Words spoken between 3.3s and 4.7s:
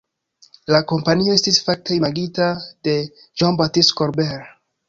Jean-Baptiste Colbert.